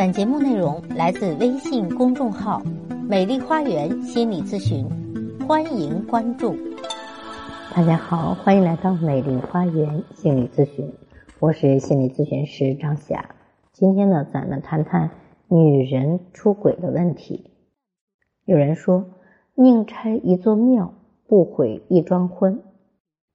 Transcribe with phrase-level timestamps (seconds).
[0.00, 2.62] 本节目内容来自微信公众号
[3.06, 4.88] “美丽花园心理咨询”，
[5.46, 6.56] 欢迎关注。
[7.74, 10.90] 大家好，欢迎来到美丽花园心理咨询，
[11.38, 13.34] 我是心理咨询师张霞。
[13.72, 15.10] 今天呢，咱们谈谈
[15.48, 17.50] 女人出轨的问题。
[18.46, 19.04] 有人说
[19.54, 20.94] ：“宁拆一座庙，
[21.28, 22.62] 不毁一桩婚。”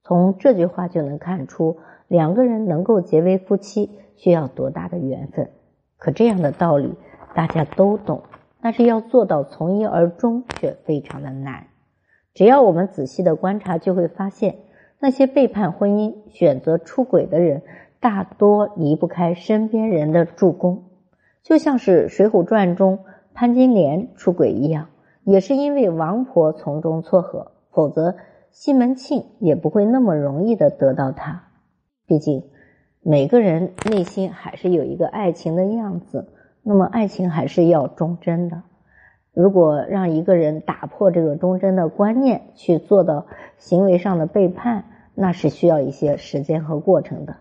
[0.01, 1.77] 从这句话就能看出，
[2.07, 5.51] 两个人能够结为夫妻，需要多大的缘分。
[5.97, 6.93] 可这样的道理
[7.33, 8.23] 大家都懂，
[8.61, 11.67] 但是要做到从一而终却非常的难。
[12.33, 14.57] 只要我们仔细的观察，就会发现
[14.99, 17.61] 那些背叛婚姻、选择出轨的人，
[17.99, 20.83] 大多离不开身边人的助攻。
[21.43, 22.99] 就像是《水浒传》中
[23.33, 24.89] 潘金莲出轨一样，
[25.23, 28.15] 也是因为王婆从中撮合，否则
[28.51, 31.43] 西门庆也不会那么容易的得到她。
[32.05, 32.43] 毕竟。
[33.07, 36.27] 每个人内心还是有一个爱情的样子，
[36.63, 38.63] 那么爱情还是要忠贞的。
[39.31, 43.27] 如果让一个人打破这个忠贞的观念，去做到
[43.59, 47.35] 行为上的背叛，那是需要一些时间和过程的。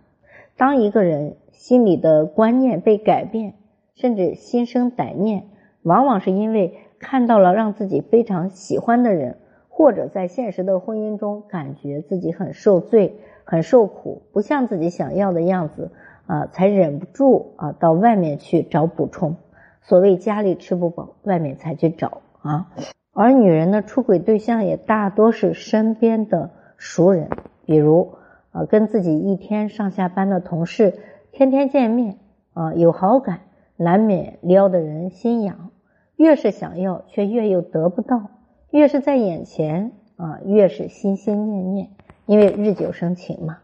[0.59, 3.55] 当一个人心里的观念被改变，
[3.95, 5.45] 甚至心生歹念，
[5.81, 9.39] 往往是因为看到了让自己非常喜欢的人，
[9.75, 13.19] 或者在现实的婚姻中感觉自己很受罪。
[13.47, 15.91] 很受苦，不像自己想要的样子
[16.25, 19.37] 啊，才忍不住啊到外面去找补充。
[19.83, 22.73] 所谓家里吃不饱，外面才去找啊。
[23.13, 27.29] 而女人的出轨对象也大多是身边的熟人，
[27.67, 28.15] 比如
[28.51, 30.95] 啊跟自己一天上下班的同事，
[31.31, 32.17] 天天见面
[32.55, 33.41] 啊有好感，
[33.77, 35.69] 难免撩得人心痒。
[36.17, 38.31] 越是想要，却越又得不到；
[38.75, 41.91] 越是在眼前啊，越是心心念念。
[42.27, 43.59] 因为日久生情嘛，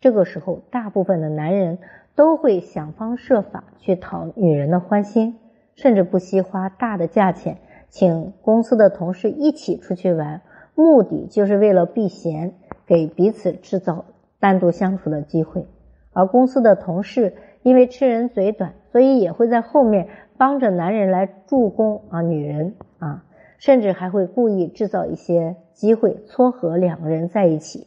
[0.00, 1.78] 这个时候大部分的男人
[2.16, 5.38] 都会想方设法去讨女人的欢心，
[5.76, 10.42] 甚至不惜花大的价钱请公司的同事一起出去玩，
[10.74, 12.54] 目的就是为了避嫌，
[12.84, 14.06] 给彼此制造
[14.40, 15.68] 单独相处的机会。
[16.12, 23.24] 而公司的同事因为吃人嘴短，所以也会在后面帮着男人来助攻啊女人啊，
[23.58, 27.86] 甚至还会故意制造一些机会撮合两个人在一起。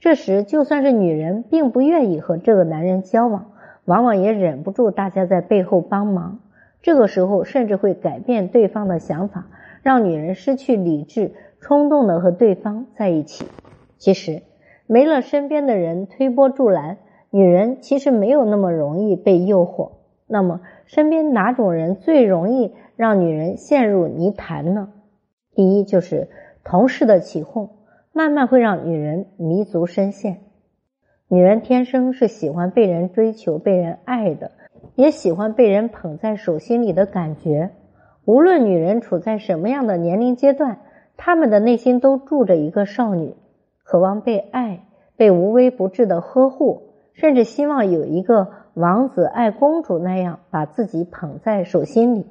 [0.00, 3.50] 这时，就算是女人并不愿意和这个男人交往，
[3.84, 6.38] 往往也忍不住大家在背后帮忙。
[6.80, 9.48] 这个时候，甚至会改变对方的想法，
[9.82, 13.44] 让女人失去理智，冲动的和对方在一起。
[13.96, 14.42] 其实，
[14.86, 16.98] 没了身边的人推波助澜，
[17.30, 19.90] 女人其实没有那么容易被诱惑。
[20.28, 24.92] 那么，身边哪种人最容易让女人陷入泥潭呢？
[25.58, 26.28] 第一，就是
[26.62, 27.70] 同事的起哄。
[28.12, 30.38] 慢慢会让女人迷足深陷。
[31.26, 34.52] 女人天生是喜欢被人追求、被人爱的，
[34.94, 37.70] 也喜欢被人捧在手心里的感觉。
[38.24, 40.78] 无论女人处在什么样的年龄阶段，
[41.16, 43.34] 她们的内心都住着一个少女，
[43.82, 44.84] 渴望被爱、
[45.16, 46.82] 被无微不至的呵护，
[47.14, 52.26] 甚至希望有一个王子爱公主那样把自己捧在手心里。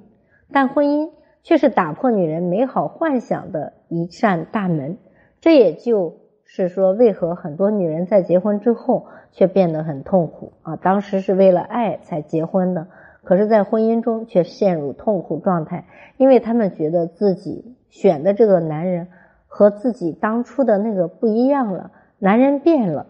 [0.53, 1.09] 但婚姻
[1.47, 4.97] 却是打破女人美好幻想的一扇大门。
[5.39, 10.75] 这也就是说，为何很多女人在结婚之后却变得很痛苦啊？
[10.75, 12.87] 当时是为了爱才结婚的，
[13.23, 15.85] 可是，在婚姻中却陷入痛苦状态，
[16.17, 19.07] 因为他们觉得自己选的这个男人
[19.47, 23.05] 和自己当初的那个不一样了，男人变了。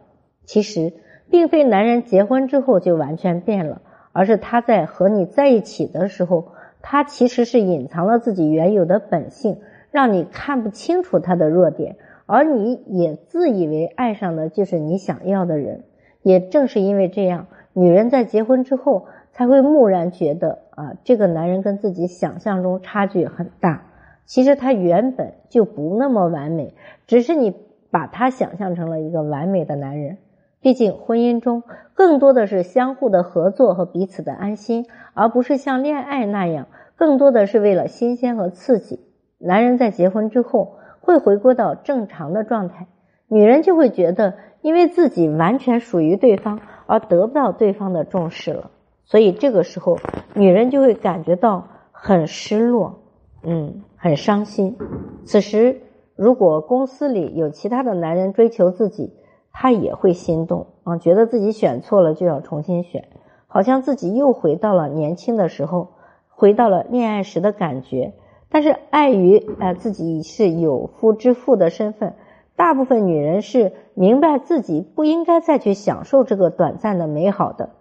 [0.46, 0.94] 其实，
[1.32, 3.82] 并非男人结婚之后就完全变了，
[4.12, 6.50] 而是他在和你在一起的时候，
[6.90, 9.58] 他其实是隐藏了自己原有的本性，
[9.92, 11.98] 让你看不清楚他的弱点。
[12.26, 15.84] 而你也自以为爱上的就是你想要的人，
[16.22, 23.84] 也正是因为这样，女人在结婚之后才会蓦然觉得啊，这个男人跟自己想象中差距很大。
[24.26, 26.74] 其实他原本就不那么完美，
[27.06, 27.54] 只是你
[27.92, 30.20] 把他想象成了一个完美的男人。
[30.68, 31.64] 毕竟婚姻中
[31.94, 36.68] 更多的是相互的合作和彼此的安心，而不是像恋爱那样，
[36.98, 39.00] 更多的是为了新鲜和刺激。
[39.38, 40.74] 男人在结婚之后。
[41.00, 42.88] 会回归到正常的状态，
[43.30, 48.72] 女人就会觉得，因为自己完全属于对方，而得不到对方的重视了，
[49.06, 50.00] 所以这个时候，
[50.34, 53.00] 女人就会感觉到很失落，
[53.42, 54.76] 嗯，很伤心。
[55.24, 55.80] 此时，
[56.18, 59.14] 如果公司里有其他的男人追求自己，
[59.60, 63.06] 她也会心动啊，觉得自己选错了就要重新选，
[63.48, 65.88] 好像自己又回到了年轻的时候，
[66.30, 68.14] 回到了恋爱时的感觉。
[68.50, 72.14] 但是碍于啊自己是有夫之妇的身份，
[72.56, 77.72] 大部分女人是明白自己不应该再去享受这个短暂的美好的。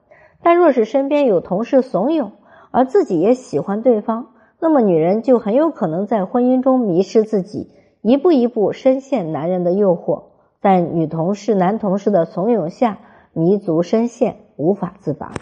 [0.42, 2.30] 但若是身边有同事怂恿，
[2.70, 4.28] 而自己也喜欢对方，
[4.60, 7.70] 那么女人就很有可能在婚姻中迷失自己，
[8.00, 10.22] 一步一步深陷男人的诱惑，
[10.66, 12.98] 在女同事、男同事的怂恿下
[13.32, 15.32] 迷足深陷，无法自拔。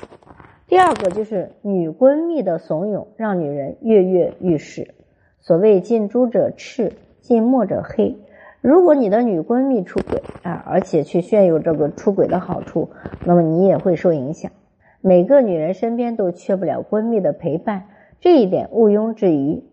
[0.67, 4.93] 第二个就是女闺蜜的怂恿，让女人跃跃欲试。
[5.41, 6.93] 所谓近朱者赤，
[7.23, 8.19] 近墨者黑。
[8.61, 12.91] 如果你的女闺蜜出轨啊，而且去炫耀这个出轨的好处，
[13.25, 14.53] 那么你也会受影响。
[15.01, 17.85] 每个女人身边都缺不了闺蜜的陪伴，
[18.21, 19.65] 这一点毋庸置疑。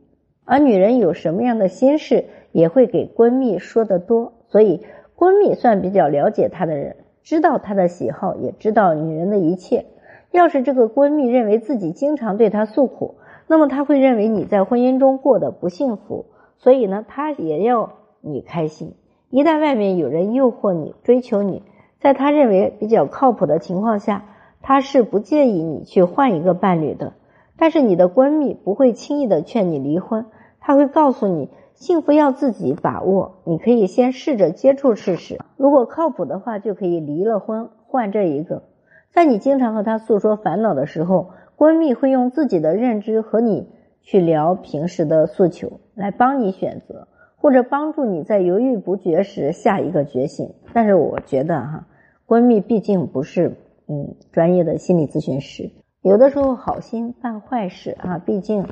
[0.45, 2.24] 而女人有什么样的心事，
[2.54, 4.86] 也会给闺蜜说得多，所以
[5.21, 9.85] 闺蜜算比较了解她的人，知道她的喜好，也知道女人的一切。
[10.31, 16.25] 要是这个闺蜜认为自己经常对她诉苦，那么她会认为你在婚姻中过得不幸福，
[16.57, 17.91] 所以呢，她也要
[18.21, 18.95] 你开心。
[19.29, 21.62] 一旦外面有人诱惑你、追求你，
[22.00, 24.25] 在她认为比较靠谱的情况下，
[24.63, 27.13] 她是不介意你去换一个伴侣的。
[27.57, 30.25] 但是你的闺蜜不会轻易的劝你离婚，
[30.59, 31.50] 她会告诉你，
[31.81, 38.62] 幸福要自己把握，你可以先试着接触试试，如果靠谱的话，就可以离了婚换这一个。
[39.10, 43.68] 在你经常和她诉说烦恼的时候，闺蜜会用自己的认知和你
[44.04, 50.54] 去聊平时的诉求，来帮你选择，或者帮助你在犹豫不决时下一个决心。
[50.74, 51.88] 但是我觉得哈，
[52.28, 53.57] 闺蜜毕竟不是
[53.88, 55.72] 嗯专业的心理咨询师，
[56.04, 58.68] 有的时候好心办坏事啊，毕竟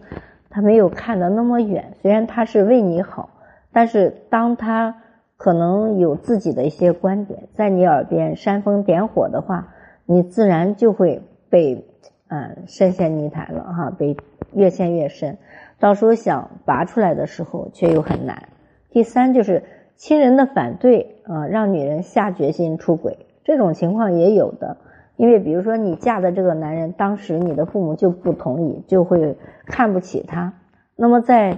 [0.50, 1.94] 他没有看得那么远。
[2.02, 3.30] 虽然他是为你好，
[3.72, 4.98] 但是当他
[5.38, 9.74] 可能有自己的一些观点，在你耳边煽风点火的话。
[10.12, 11.86] 你自然就会被，
[12.30, 14.18] 嗯，深陷泥潭了哈，被
[14.54, 15.38] 越陷越深，
[15.80, 18.50] 到时候想拔出来的时候却又很难。
[18.90, 19.62] 第三就是
[19.98, 24.78] 亲人的反对啊，让女人下决心出轨，这种情况也有的。
[25.20, 30.54] 因为比如说你嫁的这个男人，当时你的父母就不同意，就会看不起他。
[30.96, 31.58] 那么在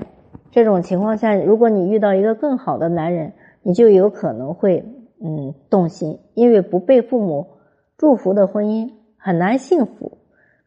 [0.50, 4.84] 这种情况下，如果你遇到一个更好的男人，你就有可能会
[5.24, 7.46] 嗯动心，因为不被父母。
[8.00, 10.18] 祝福的婚姻很难幸福。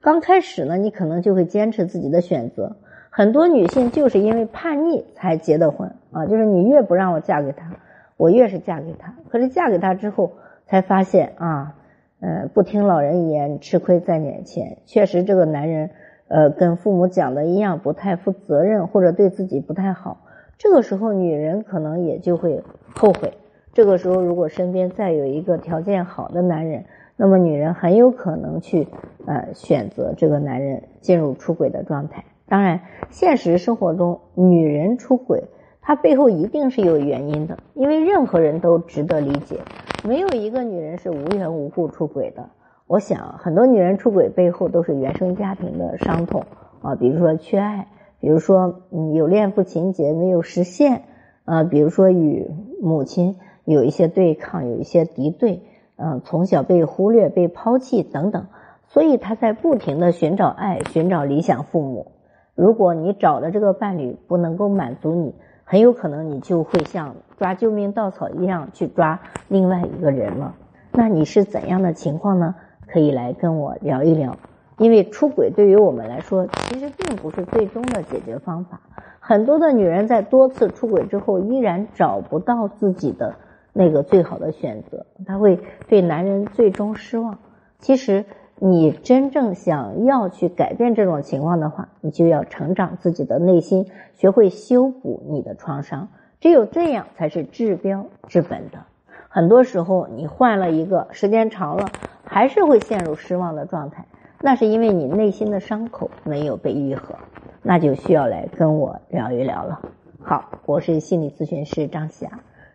[0.00, 2.76] 刚开始呢，你可能就会坚持自己的选择。
[3.11, 7.73] 很多女性就是因为叛逆才结的婚啊，就是你越不让我嫁给他，
[8.17, 9.17] 我越是嫁给他。
[9.29, 10.31] 可是嫁给他之后，
[10.67, 11.75] 才发现啊，
[12.20, 14.78] 呃，不听老人言，吃亏在眼前。
[14.87, 15.90] 确实，这个男人
[16.28, 20.22] 呃，跟父母讲的一样，不太负责任，或者对自己不太好。
[20.56, 22.62] 这个时候，女人可能也就会
[22.94, 23.34] 后悔。
[23.72, 26.84] 这个时候，如果身边再有一个条件好的男人，
[27.16, 28.88] 那么女人很有可能去
[29.26, 32.25] 呃选择这个男人进入出轨的状态。
[32.46, 32.81] 当然，
[33.11, 35.44] 现实生活中女人出轨，
[35.82, 39.58] 她背后一定是有原因的，因为任何人都值得理解，
[40.06, 42.51] 没有一个女人是无缘无故出轨的。
[42.87, 46.45] 我想很多女人出轨背后都是原生家庭的伤痛
[46.83, 47.89] 啊，比如说缺爱，
[48.21, 51.05] 比如说嗯有恋父情节没有实现
[51.47, 52.51] 啊，比如说与
[52.83, 55.62] 母亲有一些对抗，有一些敌对。
[55.97, 58.49] 嗯，从小被忽略、被抛弃等等，
[58.89, 62.09] 所以他在不停的寻找爱，寻找理想父母。
[62.57, 70.55] 如果你找的这个伴侣不能够满足你，很有可能你就会像抓救命稻草一样去抓另外一个人了。
[70.93, 72.55] 那你是怎样的情况呢？
[72.87, 74.37] 可以来跟我聊一聊。
[74.78, 78.80] 因为出轨对于我们来说，其实并不是最终的解决方法。
[79.21, 83.35] 很多的女人在多次出轨之后，依然找不到自己的。
[83.76, 87.38] 那个最好的选择，她会对男人最终失望。
[87.80, 88.25] 其实，
[88.56, 96.08] 你真正想要去改变这种情况的话，你就要成长自己的内心，学会修补你的创伤。
[96.40, 98.78] 只有这样，才是治标治本的。
[99.28, 101.88] 很多时候，你换了一个，时间长了，
[102.25, 104.06] 还是会陷入失望的状态。
[104.40, 107.16] 那是因为你内心的伤口没有被愈合，
[107.62, 109.80] 那就需要来跟我聊一聊了。
[110.20, 112.28] 好，我是心理咨询师张霞。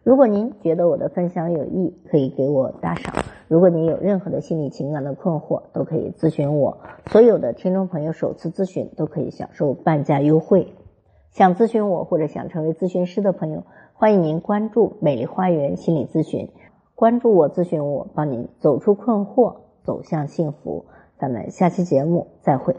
[0.09, 3.13] 如果您觉得我的分享有益，可以给我打赏。
[3.47, 6.79] 如果您有任何的心理情感的困惑，都可以咨询我。
[7.11, 10.73] 所有的听众朋友首次咨询都可以享受半价优惠。
[11.29, 16.49] 想咨询我或者想成为咨询师的朋友，欢迎您关注美丽花园心理咨询，
[16.95, 20.85] 关注我咨询我，帮您走出困惑，走向幸福。
[21.19, 22.75] 咱们下期节目再会。